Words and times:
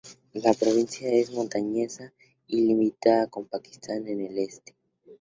La 0.33 0.51
provincia 0.55 1.07
es 1.11 1.29
montañosa 1.31 2.11
y 2.47 2.59
limita 2.61 3.27
con 3.27 3.45
Pakistán 3.45 4.07
en 4.07 4.21
el 4.25 4.39
este. 4.39 4.75